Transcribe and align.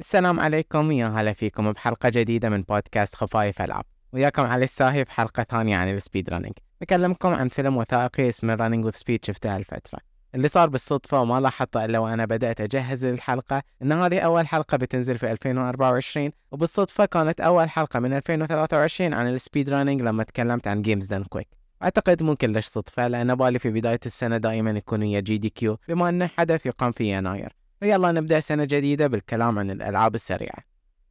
السلام 0.00 0.40
عليكم 0.40 0.92
يا 0.92 1.06
هلا 1.06 1.32
فيكم 1.32 1.72
بحلقة 1.72 2.08
جديدة 2.08 2.48
من 2.48 2.62
بودكاست 2.62 3.14
خفايف 3.14 3.62
ألعاب. 3.62 3.84
وياكم 4.12 4.42
علي 4.42 4.64
الساهي 4.64 5.04
بحلقة 5.04 5.42
ثانية 5.42 5.76
عن 5.76 5.94
ال 5.94 6.30
speedrunning 6.30 6.52
بكلمكم 6.80 7.28
عن 7.28 7.48
فيلم 7.48 7.76
وثائقي 7.76 8.28
اسمه 8.28 8.54
Running 8.54 8.84
with 8.84 8.90
Speed 8.90 9.24
شفته 9.24 9.56
هالفترة. 9.56 9.98
اللي 10.34 10.48
صار 10.48 10.68
بالصدفة 10.68 11.20
وما 11.20 11.40
لاحظته 11.40 11.84
إلا 11.84 11.98
وأنا 11.98 12.24
بدأت 12.24 12.60
أجهز 12.60 13.04
للحلقة 13.04 13.62
إن 13.82 13.92
هذه 13.92 14.18
أول 14.18 14.46
حلقة 14.48 14.76
بتنزل 14.76 15.18
في 15.18 15.32
2024 15.32 16.30
وبالصدفة 16.52 17.04
كانت 17.04 17.40
أول 17.40 17.70
حلقة 17.70 18.00
من 18.00 18.12
2023 18.12 19.14
عن 19.14 19.28
ال 19.28 19.70
speedrunning 19.70 20.02
لما 20.02 20.22
تكلمت 20.22 20.68
عن 20.68 20.82
Games 20.82 21.06
Done 21.06 21.24
Quick 21.24 21.48
أعتقد 21.82 22.22
مو 22.22 22.36
كلش 22.36 22.66
صدفة 22.66 23.08
لأن 23.08 23.34
بالي 23.34 23.58
في 23.58 23.70
بداية 23.70 24.00
السنة 24.06 24.36
دائما 24.36 24.70
يكون 24.70 25.00
ويا 25.02 25.20
GDQ 25.20 25.78
بما 25.88 26.08
أنه 26.08 26.26
حدث 26.26 26.66
يقام 26.66 26.92
في 26.92 27.12
يناير. 27.18 27.63
ويلا 27.82 28.12
نبدأ 28.12 28.40
سنة 28.40 28.64
جديدة 28.64 29.06
بالكلام 29.06 29.58
عن 29.58 29.70
الألعاب 29.70 30.14
السريعة. 30.14 30.58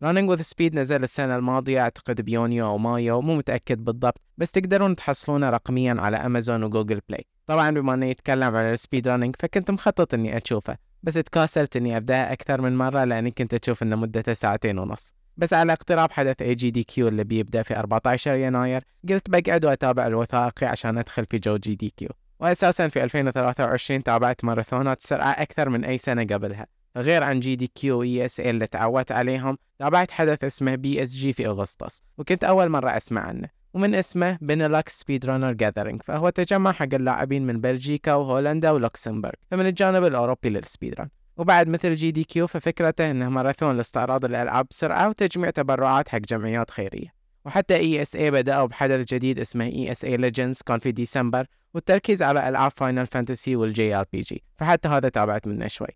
Running 0.03 0.29
with 0.29 0.41
Speed 0.41 0.75
نزل 0.75 1.03
السنة 1.03 1.35
الماضية 1.35 1.81
أعتقد 1.81 2.21
بيونيو 2.21 2.65
أو 2.65 2.77
مايو 2.77 3.21
مو 3.21 3.35
متأكد 3.35 3.83
بالضبط 3.85 4.21
بس 4.37 4.51
تقدرون 4.51 4.95
تحصلونه 4.95 5.49
رقميا 5.49 5.95
على 5.99 6.17
أمازون 6.17 6.63
وجوجل 6.63 6.99
بلاي. 7.09 7.25
طبعا 7.47 7.71
بما 7.71 7.93
أني 7.93 8.09
يتكلم 8.09 8.55
عن 8.55 8.73
ال 8.73 9.07
speedrunning 9.07 9.35
فكنت 9.39 9.71
مخطط 9.71 10.13
أني 10.13 10.37
أشوفه 10.37 10.77
بس 11.03 11.13
تكاسلت 11.13 11.75
أني 11.77 11.97
أبدأها 11.97 12.33
أكثر 12.33 12.61
من 12.61 12.77
مرة 12.77 13.03
لأني 13.03 13.31
كنت 13.31 13.53
أشوف 13.53 13.83
أنه 13.83 13.95
مدته 13.95 14.33
ساعتين 14.33 14.79
ونص. 14.79 15.13
بس 15.37 15.53
على 15.53 15.73
اقتراب 15.73 16.11
حدث 16.11 16.41
AGDQ 16.41 17.07
اللي 17.07 17.23
بيبدأ 17.23 17.63
في 17.63 17.79
14 17.79 18.35
يناير 18.35 18.83
قلت 19.09 19.29
بقعد 19.29 19.65
وأتابع 19.65 20.07
الوثائقي 20.07 20.67
عشان 20.67 20.97
أدخل 20.97 21.25
في 21.25 21.39
جو 21.39 21.57
GDQ 21.57 22.09
وأساسا 22.43 22.87
في 22.87 23.03
2023 23.03 24.03
تابعت 24.03 24.45
ماراثونات 24.45 25.01
سرعة 25.01 25.31
أكثر 25.31 25.69
من 25.69 25.85
أي 25.85 25.97
سنة 25.97 26.23
قبلها 26.23 26.67
غير 26.97 27.23
عن 27.23 27.39
جي 27.39 27.55
دي 27.55 27.67
كيو 27.67 28.03
اي 28.03 28.25
اس 28.25 28.39
اي 28.39 28.49
اللي 28.49 28.67
تعودت 28.67 29.11
عليهم. 29.11 29.57
تابعت 29.79 30.11
حدث 30.11 30.43
اسمه 30.43 30.75
BSG 30.75 31.33
في 31.33 31.47
أغسطس 31.47 32.01
وكنت 32.17 32.43
أول 32.43 32.69
مرة 32.69 32.97
أسمع 32.97 33.21
عنه 33.21 33.49
ومن 33.73 33.95
اسمه 33.95 34.37
Benelux 34.41 34.99
Speedrunner 34.99 35.53
Gathering 35.53 36.01
فهو 36.01 36.29
تجمع 36.29 36.71
حق 36.71 36.93
اللاعبين 36.93 37.47
من 37.47 37.61
بلجيكا 37.61 38.13
وهولندا 38.13 38.71
ولوكسمبورغ 38.71 39.33
فمن 39.51 39.65
الجانب 39.67 40.03
الأوروبي 40.03 40.49
لل 40.49 40.95
speedrun 40.99 41.09
وبعد 41.37 41.67
مثل 41.67 41.93
GDQ 41.93 42.47
ففكرته 42.47 43.11
إنه 43.11 43.29
ماراثون 43.29 43.75
لاستعراض 43.75 44.25
الألعاب 44.25 44.67
بسرعة 44.69 45.09
وتجميع 45.09 45.49
تبرعات 45.49 46.09
حق 46.09 46.17
جمعيات 46.19 46.71
خيرية. 46.71 47.22
وحتى 47.45 47.75
ESA 47.75 48.31
بدأوا 48.31 48.65
بحدث 48.65 49.05
جديد 49.13 49.39
اسمه 49.39 49.65
ESA 49.65 50.05
Legends 50.05 50.61
كان 50.61 50.79
في 50.79 50.91
ديسمبر 50.91 51.45
والتركيز 51.73 52.23
على 52.23 52.49
ألعاب 52.49 52.71
Final 52.75 53.05
Fantasy 53.05 53.55
وال 53.55 53.95
JRPG. 53.95 54.43
فحتى 54.57 54.87
هذا 54.87 55.09
تابعت 55.09 55.47
منه 55.47 55.67
شوي. 55.67 55.87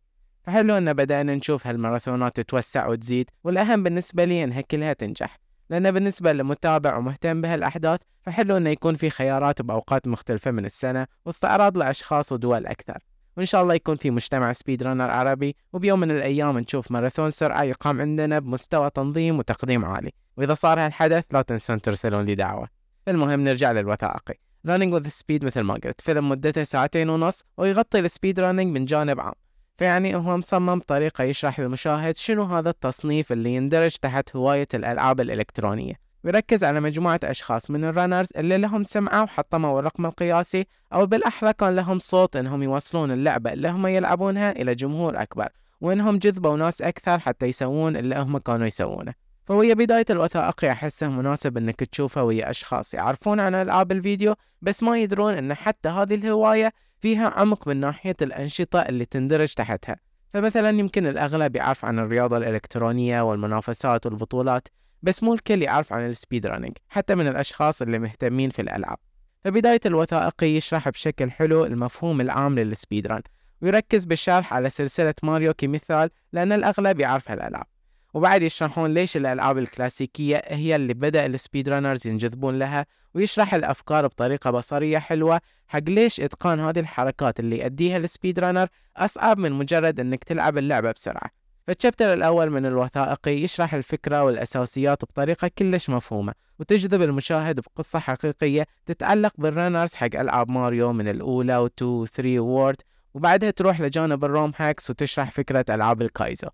فحلو 0.43 0.77
إن 0.77 0.93
بدأنا 0.93 1.35
نشوف 1.35 1.67
هالماراثونات 1.67 2.35
تتوسع 2.35 2.87
وتزيد 2.87 3.29
والأهم 3.43 3.83
بالنسبة 3.83 4.25
لي 4.25 4.43
إنها 4.43 4.61
كلها 4.61 4.93
تنجح. 4.93 5.39
لأن 5.69 5.91
بالنسبة 5.91 6.33
لمتابع 6.33 6.97
ومهتم 6.97 7.41
بهالأحداث 7.41 7.99
فحلو 8.21 8.57
إنه 8.57 8.69
يكون 8.69 8.95
في 8.95 9.09
خيارات 9.09 9.61
بأوقات 9.61 10.07
مختلفة 10.07 10.51
من 10.51 10.65
السنة 10.65 11.07
واستعراض 11.25 11.77
لأشخاص 11.77 12.31
ودول 12.31 12.65
أكثر. 12.65 12.97
وإن 13.37 13.45
شاء 13.45 13.63
الله 13.63 13.73
يكون 13.73 13.95
في 13.95 14.11
مجتمع 14.11 14.53
speedrunner 14.53 15.09
عربي 15.09 15.55
وبيوم 15.73 15.99
من 15.99 16.11
الأيام 16.11 16.59
نشوف 16.59 16.91
ماراثون 16.91 17.31
سرعة 17.31 17.63
يقام 17.63 18.01
عندنا 18.01 18.39
بمستوى 18.39 18.89
تنظيم 18.89 19.39
وتقديم 19.39 19.85
عالي. 19.85 20.11
وإذا 20.37 20.53
صار 20.53 20.79
هالحدث 20.79 21.23
لا 21.31 21.41
تنسون 21.41 21.81
ترسلون 21.81 22.25
لي 22.25 22.35
دعوة. 22.35 22.67
المهم 23.07 23.43
نرجع 23.43 23.71
للوثائقي. 23.71 24.33
Running 24.65 24.93
with 24.93 25.07
Speed 25.07 25.45
مثل 25.45 25.61
ما 25.61 25.73
قلت 25.73 26.01
فيلم 26.01 26.29
مدته 26.29 26.63
ساعتين 26.63 27.09
ونص 27.09 27.43
ويغطي 27.57 27.99
ال 27.99 28.39
speedrunning 28.39 28.77
من 28.77 28.85
جانب 28.85 29.19
عام. 29.19 29.33
فيعني 29.77 30.15
هو 30.15 30.37
مصمم 30.37 30.79
بطريقة 30.79 31.23
يشرح 31.23 31.59
للمشاهد 31.59 32.15
شنو 32.15 32.43
هذا 32.43 32.69
التصنيف 32.69 33.31
اللي 33.31 33.55
يندرج 33.55 33.95
تحت 33.95 34.35
هواية 34.35 34.67
الألعاب 34.73 35.21
الإلكترونية. 35.21 36.06
ويركز 36.23 36.63
على 36.63 36.79
مجموعة 36.81 37.19
أشخاص 37.23 37.71
من 37.71 37.83
الرانرز 37.83 38.29
اللي 38.37 38.57
لهم 38.57 38.83
سمعة 38.83 39.23
وحطموا 39.23 39.79
الرقم 39.79 40.05
القياسي 40.05 40.65
أو 40.93 41.05
بالأحرى 41.05 41.53
كان 41.53 41.75
لهم 41.75 41.99
صوت 41.99 42.35
إنهم 42.35 42.63
يوصلون 42.63 43.11
اللعبة 43.11 43.53
اللي 43.53 43.69
هم 43.69 43.87
يلعبونها 43.87 44.51
إلى 44.51 44.75
جمهور 44.75 45.21
أكبر 45.21 45.49
وإنهم 45.81 46.17
جذبوا 46.17 46.57
ناس 46.57 46.81
أكثر 46.81 47.19
حتى 47.19 47.45
يسوون 47.45 47.97
اللي 47.97 48.15
هم 48.15 48.37
كانوا 48.37 48.67
يسوونه. 48.67 49.13
فويا 49.45 49.73
بداية 49.73 50.05
الوثائقي 50.09 50.71
أحسه 50.71 51.09
مناسب 51.09 51.57
إنك 51.57 51.75
تشوفه 51.75 52.23
ويا 52.23 52.49
أشخاص 52.49 52.93
يعرفون 52.93 53.39
عن 53.39 53.55
ألعاب 53.55 53.91
الفيديو 53.91 54.35
بس 54.61 54.83
ما 54.83 54.97
يدرون 54.97 55.33
إن 55.33 55.53
حتى 55.53 55.89
هذه 55.89 56.15
الهواية 56.15 56.73
فيها 56.99 57.29
عمق 57.29 57.67
من 57.67 57.77
ناحية 57.77 58.15
الأنشطة 58.21 58.79
اللي 58.79 59.05
تندرج 59.05 59.53
تحتها. 59.53 59.95
فمثلا 60.33 60.69
يمكن 60.69 61.07
الأغلب 61.07 61.55
يعرف 61.55 61.85
عن 61.85 61.99
الرياضة 61.99 62.37
الإلكترونية 62.37 63.21
والمنافسات 63.21 64.05
والبطولات 64.05 64.67
بس 65.01 65.23
مو 65.23 65.33
الكل 65.33 65.61
يعرف 65.63 65.93
عن 65.93 66.09
ال 66.09 66.45
speedrunning 66.45 66.77
حتى 66.89 67.15
من 67.15 67.27
الأشخاص 67.27 67.81
اللي 67.81 67.99
مهتمين 67.99 68.49
في 68.49 68.61
الألعاب. 68.61 68.97
فبداية 69.43 69.79
الوثائقي 69.85 70.47
يشرح 70.47 70.89
بشكل 70.89 71.31
حلو 71.31 71.65
المفهوم 71.65 72.21
العام 72.21 72.59
لل 72.59 73.07
speedrun 73.07 73.21
ويركز 73.61 74.05
بالشرح 74.05 74.53
على 74.53 74.69
سلسلة 74.69 75.13
ماريو 75.23 75.53
كمثال 75.53 76.09
لأن 76.33 76.51
الأغلب 76.51 76.99
يعرف 76.99 77.31
هالألعاب. 77.31 77.65
وبعد 78.13 78.41
يشرحون 78.41 78.93
ليش 78.93 79.17
الألعاب 79.17 79.57
الكلاسيكية 79.57 80.41
هي 80.45 80.75
اللي 80.75 80.93
بدأ 80.93 81.25
ال 81.25 81.69
speedrunners 81.69 82.07
ينجذبون 82.07 82.59
لها 82.59 82.85
ويشرح 83.13 83.53
الأفكار 83.53 84.07
بطريقة 84.07 84.51
بصرية 84.51 84.97
حلوة 84.97 85.41
حق 85.67 85.89
ليش 85.89 86.19
إتقان 86.19 86.59
هذه 86.59 86.79
الحركات 86.79 87.39
اللي 87.39 87.57
يأديها 87.57 87.97
ال 87.97 88.39
speedrunner 88.39 88.67
أصعب 88.97 89.37
من 89.37 89.51
مجرد 89.51 89.99
إنك 89.99 90.23
تلعب 90.23 90.57
اللعبة 90.57 90.91
بسرعة. 90.91 91.29
فال 91.67 91.77
chapter 91.77 92.13
الأول 92.13 92.49
من 92.49 92.65
الوثائقي 92.65 93.31
يشرح 93.31 93.73
الفكرة 93.73 94.23
والأساسيات 94.23 95.05
بطريقة 95.05 95.51
كلش 95.57 95.89
مفهومة 95.89 96.33
وتجذب 96.59 97.01
المشاهد 97.01 97.59
بقصة 97.59 97.99
حقيقية 97.99 98.65
تتعلق 98.85 99.33
بال 99.37 99.50
runners 99.50 99.95
حق 99.95 100.15
ألعاب 100.15 100.51
ماريو 100.51 100.93
من 100.93 101.07
الأولى 101.07 101.57
و 101.57 101.65
2 101.65 101.91
و 101.91 102.05
3 102.05 102.39
World 102.39 102.81
وبعدها 103.13 103.51
تروح 103.51 103.81
لجانب 103.81 104.25
ال 104.25 104.32
ROM 104.32 104.51
hacks 104.57 104.89
وتشرح 104.89 105.31
فكرة 105.31 105.65
ألعاب 105.69 106.01
الكايزو. 106.01 106.47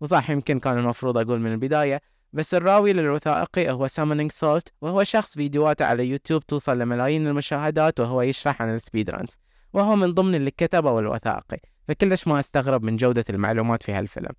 وصح 0.00 0.30
يمكن 0.30 0.60
كان 0.60 0.78
المفروض 0.78 1.18
أقول 1.18 1.40
من 1.40 1.52
البداية 1.52 2.00
بس 2.32 2.54
الراوي 2.54 2.92
للوثائقي 2.92 3.70
هو 3.70 3.86
Summoning 3.86 4.32
Salt 4.32 4.72
وهو 4.80 5.04
شخص 5.04 5.34
فيديوهاته 5.34 5.84
على 5.84 6.06
يوتيوب 6.06 6.46
توصل 6.46 6.78
لملايين 6.78 7.26
المشاهدات 7.26 8.00
وهو 8.00 8.22
يشرح 8.22 8.62
عن 8.62 8.74
ال 8.74 9.10
speedruns 9.10 9.38
وهو 9.72 9.96
من 9.96 10.14
ضمن 10.14 10.34
اللي 10.34 10.50
كتبوا 10.50 11.00
الوثائقي 11.00 11.58
فكلش 11.88 12.26
ما 12.26 12.40
استغرب 12.40 12.82
من 12.82 12.96
جودة 12.96 13.24
المعلومات 13.30 13.82
في 13.82 13.92
هالفيلم. 13.92 14.32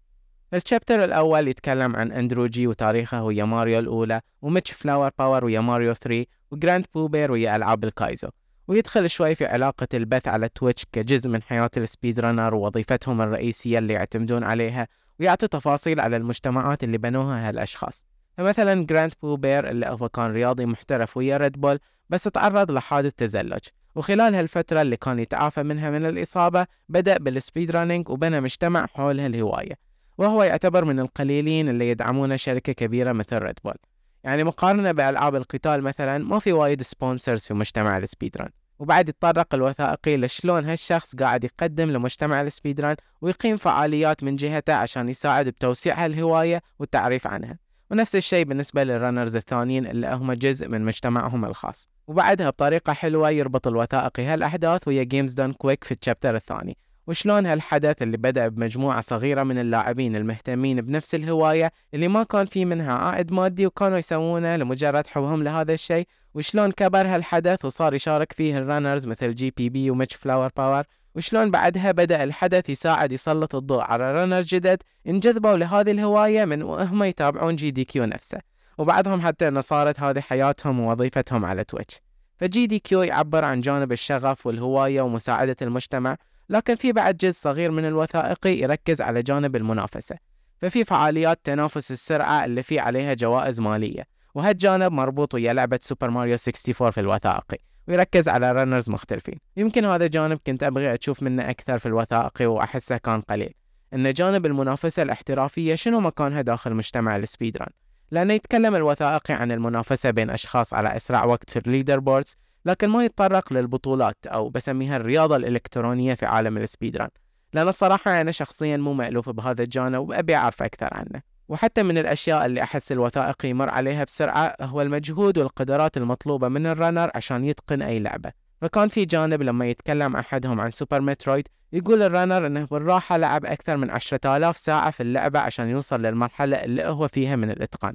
ال 0.54 0.60
chapter 0.60 1.04
الأول 1.04 1.48
يتكلم 1.48 1.96
عن 1.96 2.12
AndrewG 2.12 2.68
وتاريخه 2.68 3.24
ويا 3.24 3.44
ماريو 3.46 3.80
الأولى 3.80 4.22
و 4.42 4.72
Mitchflowerpower 4.72 5.46
ويا 5.46 5.60
ماريو 5.60 5.94
3 5.94 6.26
و 6.52 6.86
GrandPooBear 6.94 7.32
ويا 7.32 7.56
ألعاب 7.56 7.84
الكايزو. 7.84 8.28
ويدخل 8.68 9.10
شوي 9.10 9.36
في 9.36 9.46
علاقة 9.46 9.88
البث 9.94 10.28
على 10.28 10.50
تويتش 10.50 10.86
كجزء 10.92 11.30
من 11.30 11.42
حياة 11.42 11.70
ال 11.78 12.20
speedrunner 12.20 12.56
ووظيفتهم 12.56 13.22
الرئيسية 13.22 13.80
اللي 13.80 13.94
يعتمدون 13.94 14.44
عليها 14.44 14.88
ويعطي 15.20 15.48
تفاصيل 15.48 16.00
على 16.00 16.18
المجتمعات 16.18 16.84
اللي 16.84 16.98
بنوها 16.98 17.50
هالأشخاص. 17.50 18.06
فمثلا 18.38 18.86
Grand 18.86 19.14
POOBear 19.22 19.70
اللي 19.70 19.86
هو 19.86 20.10
كان 20.10 20.32
رياضي 20.32 20.66
محترف 20.66 21.18
ويا 21.18 21.38
Red 21.38 21.62
Bull 21.62 21.80
بس 22.10 22.24
تعرض 22.24 22.72
لحادث 22.72 23.14
تزلج. 23.14 23.62
وخلال 23.96 24.36
هالفترة 24.36 24.82
اللي 24.82 24.98
كان 24.98 25.20
يتعافى 25.20 25.64
منها 25.64 25.90
من 25.90 26.06
الإصابة 26.06 26.66
بدأ 26.90 27.18
بال 27.18 27.72
speedrunning 27.72 28.10
وبنى 28.10 28.42
مجتمع 28.42 28.86
حول 28.86 29.20
هالهواية. 29.20 29.89
وهو 30.20 30.44
يعتبر 30.44 30.86
من 30.86 31.00
القليلين 31.00 31.70
اللي 31.70 31.90
يدعمون 31.90 32.38
شركة 32.38 32.74
كبيرة 32.74 33.12
مثل 33.12 33.38
Red 33.38 33.56
Bull 33.64 33.76
يعني 34.24 34.44
مقارنة 34.44 34.92
بألعاب 34.92 35.36
القتال 35.36 35.82
مثلا 35.82 36.18
ما 36.18 36.40
في 36.40 36.54
وايد 36.54 36.82
sponsors 36.82 37.42
في 37.42 37.54
مجتمع 37.54 37.98
ال 37.98 38.38
speedrun 38.38 38.50
وبعد 38.80 39.10
يتطرق 39.10 39.56
الوثائقي 39.56 40.18
لشلون 40.18 40.66
هالشخص 40.66 41.16
قاعد 41.16 41.44
يقدم 41.44 41.90
لمجتمع 41.92 42.42
ال 42.42 42.82
speedrun 42.82 42.96
ويقيم 43.22 43.58
فعاليات 43.58 44.24
من 44.24 44.36
جهته 44.36 44.74
عشان 44.74 45.10
يساعد 45.10 45.46
بتوسيع 45.46 46.06
هالهواية 46.06 46.62
والتعريف 46.80 47.28
عنها. 47.28 47.60
ونفس 47.92 48.16
الشيء 48.16 48.46
بالنسبة 48.46 48.84
لل 48.84 48.95
runners 48.95 49.36
الثانيين 49.36 49.88
اللي 49.88 50.08
هم 50.08 50.34
جزء 50.34 50.68
من 50.68 50.86
مجتمعهم 50.86 51.46
الخاص. 51.46 51.88
وبعدها 52.08 52.50
بطريقة 52.50 52.94
حلوة 52.94 53.30
يربط 53.30 53.68
الوثائقي 53.68 54.24
هالأحداث 54.24 54.88
ويا 54.88 55.04
Games 55.04 55.34
Done 55.34 55.54
Quick 55.54 55.84
في 55.84 55.92
ال 55.92 55.97
chapter 55.97 56.36
الثاني. 56.36 56.78
وشلون 57.10 57.46
هالحدث 57.46 58.02
اللي 58.02 58.18
بدأ 58.18 58.48
بمجموعة 58.48 59.02
صغيرة 59.02 59.44
من 59.44 59.60
اللاعبين 59.60 60.16
المهتمين 60.16 60.82
بنفس 60.82 61.16
الهواية 61.16 61.72
اللي 61.94 62.08
ما 62.08 62.24
كان 62.24 62.46
في 62.46 62.66
منها 62.66 62.94
عائد 62.94 63.32
مادي 63.32 63.66
وكانوا 63.66 63.98
يسوونه 63.98 64.56
لمجرد 64.56 65.08
حبهم 65.08 65.44
لهذا 65.44 65.74
الشيء؟ 65.74 66.08
وشلون 66.34 66.72
كبر 66.72 67.08
هالحدث 67.08 67.66
وصار 67.66 67.94
يشارك 67.94 68.32
فيه 68.32 68.58
ال 68.58 68.64
runners 68.64 69.08
مثل 69.08 69.36
GPB 69.36 69.92
و 69.92 70.16
Mitchflowerpower؟ 70.16 70.84
وشلون 71.16 71.52
بعدها 71.52 71.92
بدأ 71.92 72.24
الحدث 72.24 72.70
يساعد 72.70 73.12
يسلط 73.12 73.56
الضوء 73.56 73.82
على 73.82 74.14
runner 74.14 74.42
جدد 74.42 74.84
انجذبوا 75.08 75.58
لهذه 75.58 75.92
الهواية 75.92 76.46
من 76.46 76.64
وهم 76.64 77.04
يتابعون 77.04 77.56
GDQ 77.56 78.06
نفسه. 78.06 78.40
وبعضهم 78.78 79.22
حتى 79.22 79.48
أن 79.48 79.62
صارت 79.62 80.00
هذه 80.00 80.20
حياتهم 80.20 80.80
ووظيفتهم 80.80 81.46
على 81.46 81.64
Twitch 81.64 82.02
ف 82.38 82.68
GDQ 82.68 83.02
يعبر 83.04 83.46
عن 83.46 83.62
جانب 83.62 83.92
الشغف 83.92 84.48
والهواية 84.48 85.02
ومساعدة 85.02 85.56
المجتمع 85.62 86.18
لكن 86.50 86.76
في 86.76 86.92
بعد 86.92 87.18
جزء 87.18 87.40
صغير 87.40 87.72
من 87.72 87.86
الوثائقي 87.86 88.60
يركز 88.60 89.02
على 89.02 89.24
جانب 89.24 89.56
المنافسة 89.56 90.16
ففي 90.58 90.86
فعاليات 90.86 91.40
تنافس 91.44 91.92
السرعة 91.92 92.46
اللي 92.46 92.64
في 92.64 92.80
عليها 92.80 93.14
جوائز 93.14 93.60
مالية 93.60 94.04
وهالجانب 94.34 94.92
مربوط 94.92 95.34
ويا 95.34 95.54
لعبة 95.54 95.80
Super 95.82 96.10
Mario 96.10 96.36
64 96.48 96.92
في 96.92 97.00
الوثائقي 97.00 97.58
ويركز 97.88 98.30
على 98.30 98.52
runners 98.52 98.90
مختلفين. 98.90 99.40
يمكن 99.58 99.86
هذا 99.86 100.08
جانب 100.08 100.40
كنت 100.48 100.64
أبغي 100.64 100.96
أشوف 100.96 101.24
منه 101.24 101.50
أكثر 101.50 101.78
في 101.78 101.86
الوثائقي 101.86 102.46
وأحسه 102.46 102.98
كان 102.98 103.22
قليل. 103.22 103.54
أن 103.94 104.14
جانب 104.14 104.46
المنافسة 104.46 105.04
الاحترافية 105.04 105.76
شنو 105.76 106.00
مكانها 106.00 106.42
داخل 106.42 106.74
مجتمع 106.74 107.16
ال 107.16 107.58
speedrun 107.58 107.70
لأنه 108.12 108.34
يتكلم 108.34 108.76
الوثائقي 108.76 109.34
عن 109.34 109.52
المنافسة 109.52 110.12
بين 110.12 110.30
أشخاص 110.30 110.74
على 110.74 110.96
أسرع 110.96 111.26
وقت 111.26 111.50
في 111.50 111.60
ال 111.60 112.00
leaderboards 112.00 112.38
لكن 112.66 112.90
ما 112.90 113.06
يتطرق 113.06 113.54
للبطولات 113.54 114.18
أو 114.28 114.50
بسميها 114.50 114.98
الرياضة 114.98 115.36
الإلكترونية 115.36 116.14
في 116.14 116.26
عالم 116.26 116.58
ال 116.58 116.98
speedrun 116.98 117.10
لأن 117.54 117.68
الصراحة 117.68 118.22
أنا 118.22 118.32
شخصيا 118.32 118.78
مو 118.78 118.94
مألوف 118.94 119.30
بهذا 119.30 119.64
الجانب 119.64 120.10
وأبي 120.10 120.36
أعرف 120.36 120.64
أكثر 120.64 120.90
عنه. 120.92 121.22
وحتى 121.50 121.84
من 121.84 121.98
الأشياء 121.98 122.46
اللي 122.46 122.64
أحس 122.64 122.92
الوثائقي 122.92 123.50
يمر 123.50 123.70
عليها 123.70 124.04
بسرعة 124.04 124.56
هو 124.62 124.82
المجهود 124.82 125.38
والقدرات 125.38 125.98
المطلوبة 125.98 126.48
من 126.48 126.66
ال 126.66 126.72
runner 126.72 127.12
عشان 127.16 127.46
يتقن 127.46 127.82
أي 127.82 128.00
لعبة. 128.00 128.32
فكان 128.62 128.88
في 128.88 129.06
جانب 129.06 129.42
لما 129.42 129.68
يتكلم 129.68 130.16
أحدهم 130.16 130.60
عن 130.60 130.72
Super 130.72 131.02
Metroid 131.02 131.48
يقول 131.74 132.02
ال 132.02 132.08
runner 132.08 132.48
إنه 132.48 132.66
بالراحة 132.66 133.18
لعب 133.18 133.46
أكثر 133.46 133.78
من 133.78 133.90
عشرة 133.90 134.38
آلاف 134.38 134.58
ساعة 134.58 134.92
في 134.92 135.04
اللعبة 135.04 135.40
عشان 135.40 135.70
يوصل 135.70 136.02
للمرحلة 136.02 136.58
اللي 136.64 136.84
هو 136.84 137.08
فيها 137.08 137.36
من 137.36 137.52
الإتقان. 137.52 137.94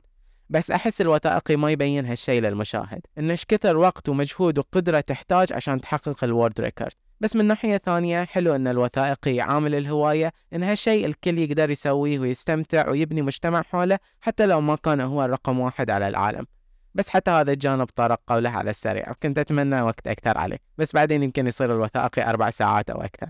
بس 0.54 0.70
أحس 0.70 1.00
الوثائقي 1.00 1.56
ما 1.56 1.70
يبين 1.70 2.06
هالشي 2.06 2.40
للمشاهد 2.40 3.00
إيش 3.18 3.44
كثر 3.44 3.76
وقت 3.76 4.08
ومجهود 4.08 4.58
وقدرة 4.58 5.00
تحتاج 5.00 5.52
عشان 5.52 5.80
تحقق 5.80 6.24
ال 6.24 6.30
world 6.30 6.60
record 6.60 6.92
بس 7.20 7.36
من 7.36 7.44
ناحية 7.44 7.76
ثانية 7.76 8.24
حلو 8.24 8.54
إن 8.54 8.68
الوثائقي 8.68 9.40
عامل 9.40 9.74
الهواية 9.74 10.32
إن 10.52 10.62
هالشي 10.62 11.06
الكل 11.06 11.38
يقدر 11.38 11.70
يسويه 11.70 12.18
ويستمتع 12.18 12.90
ويبني 12.90 13.22
مجتمع 13.22 13.62
حوله 13.62 13.98
حتى 14.20 14.46
لو 14.46 14.60
ما 14.60 14.76
كان 14.76 15.00
هو 15.00 15.24
الرقم 15.24 15.60
واحد 15.60 15.90
على 15.90 16.08
العالم. 16.08 16.46
بس 16.94 17.08
حتى 17.08 17.30
هذا 17.30 17.52
الجانب 17.52 17.86
تطرقوا 17.86 18.20
له 18.26 18.50
على 18.50 18.70
السريع 18.70 19.10
وكنت 19.10 19.38
أتمنى 19.38 19.82
وقت 19.82 20.06
أكثر 20.06 20.38
عليه 20.38 20.58
بس 20.78 20.92
بعدين 20.92 21.22
يمكن 21.22 21.46
يصير 21.46 21.72
الوثائقي 21.72 22.30
أربع 22.30 22.50
ساعات 22.50 22.90
أو 22.90 23.00
أكثر. 23.00 23.28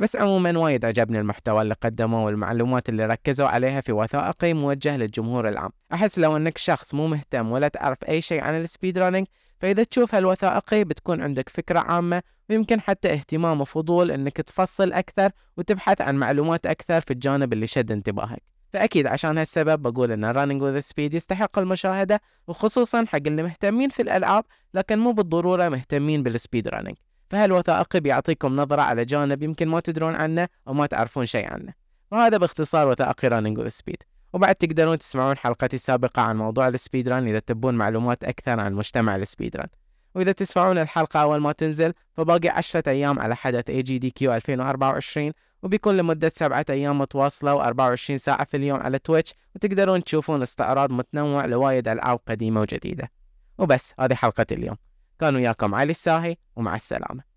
بس 0.00 0.16
عموما 0.16 0.58
وايد 0.58 0.84
عجبني 0.84 1.20
المحتوى 1.20 1.62
اللي 1.62 1.74
قدمه 1.74 2.24
والمعلومات 2.24 2.88
اللي 2.88 3.06
ركزوا 3.06 3.48
عليها 3.48 3.80
في 3.80 3.92
وثائقي 3.92 4.54
موجه 4.54 4.96
للجمهور 4.96 5.48
العام. 5.48 5.70
أحس 5.92 6.18
لو 6.18 6.36
أنك 6.36 6.58
شخص 6.58 6.94
مو 6.94 7.06
مهتم 7.06 7.52
ولا 7.52 7.68
تعرف 7.68 7.98
أي 8.08 8.20
شيء 8.20 8.40
عن 8.42 8.60
ال 8.60 8.98
speedrunning 8.98 9.26
فإذا 9.58 9.82
تشوف 9.82 10.14
هالوثائقي 10.14 10.84
بتكون 10.84 11.22
عندك 11.22 11.48
فكرة 11.48 11.80
عامة 11.80 12.22
ويمكن 12.50 12.80
حتى 12.80 13.12
اهتمام 13.12 13.60
وفضول 13.60 14.10
أنك 14.10 14.36
تفصل 14.36 14.92
أكثر 14.92 15.30
وتبحث 15.56 16.00
عن 16.00 16.16
معلومات 16.16 16.66
أكثر 16.66 17.00
في 17.00 17.10
الجانب 17.10 17.52
اللي 17.52 17.66
شد 17.66 17.92
انتباهك. 17.92 18.42
فأكيد 18.72 19.06
عشان 19.06 19.38
هالسبب 19.38 19.82
بقول 19.82 20.12
أن 20.12 20.32
Running 20.32 20.62
with 20.62 20.86
Speed 20.88 21.14
يستحق 21.14 21.58
المشاهدة 21.58 22.20
وخصوصا 22.46 23.04
حق 23.04 23.20
اللي 23.26 23.42
مهتمين 23.42 23.88
في 23.88 24.02
الألعاب 24.02 24.44
لكن 24.74 24.98
مو 24.98 25.12
بالضرورة 25.12 25.68
مهتمين 25.68 26.22
بال 26.22 26.68
speedrunning 26.68 26.96
فهالوثائقي 27.30 28.00
بيعطيكم 28.00 28.56
نظرة 28.56 28.82
على 28.82 29.04
جانب 29.04 29.42
يمكن 29.42 29.68
ما 29.68 29.80
تدرون 29.80 30.14
عنه 30.14 30.48
أو 30.68 30.72
ما 30.72 30.86
تعرفون 30.86 31.26
شيء 31.26 31.52
عنه. 31.52 31.72
وهذا 32.12 32.36
باختصار 32.36 32.88
وثائقي 32.88 33.28
Running 33.28 33.68
with 33.68 33.83
Speed 33.83 34.02
وبعد 34.32 34.54
تقدرون 34.54 34.98
تسمعون 34.98 35.36
حلقتي 35.36 35.76
السابقة 35.76 36.22
عن 36.22 36.36
موضوع 36.36 36.68
ال 36.68 37.08
speedrun 37.08 37.28
إذا 37.28 37.38
تبون 37.38 37.74
معلومات 37.74 38.24
أكثر 38.24 38.60
عن 38.60 38.74
مجتمع 38.74 39.16
ال 39.16 39.56
speedrun 39.56 39.68
وإذا 40.14 40.32
تسمعون 40.32 40.78
الحلقة 40.78 41.22
أول 41.22 41.40
ما 41.40 41.52
تنزل 41.52 41.92
فباقي 42.12 42.48
عشرة 42.48 42.90
أيام 42.90 43.20
على 43.20 43.36
حدث 43.36 43.70
AGDQ 43.70 44.22
2024 44.22 45.32
وبيكون 45.62 45.96
لمدة 45.96 46.32
سبعة 46.34 46.66
أيام 46.70 46.98
متواصلة 46.98 47.72
و24 47.72 48.16
ساعة 48.16 48.44
في 48.44 48.56
اليوم 48.56 48.80
على 48.80 48.98
تويتش 48.98 49.34
وتقدرون 49.56 50.04
تشوفون 50.04 50.42
استعراض 50.42 50.92
متنوع 50.92 51.44
لوايد 51.44 51.88
ألعاب 51.88 52.20
قديمة 52.28 52.60
وجديدة. 52.60 53.10
وبس 53.58 53.94
هذه 54.00 54.14
حلقة 54.14 54.46
اليوم. 54.52 54.76
كان 55.20 55.36
وياكم. 55.36 55.74
علي 55.74 55.90
الساهي 55.90 56.36
ومع 56.56 56.76
السلامة. 56.76 57.29